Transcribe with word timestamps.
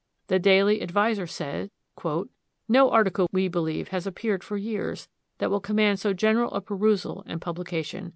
The 0.29 0.39
Daily 0.39 0.81
Advertiser 0.81 1.27
said: 1.27 1.69
"No 2.67 2.89
article, 2.89 3.29
we 3.31 3.47
believe, 3.47 3.89
has 3.89 4.07
appeared 4.07 4.43
for 4.43 4.57
years, 4.57 5.07
that 5.37 5.51
will 5.51 5.61
command 5.61 5.99
so 5.99 6.11
general 6.11 6.51
a 6.55 6.61
perusal 6.61 7.21
and 7.27 7.39
publication. 7.39 8.09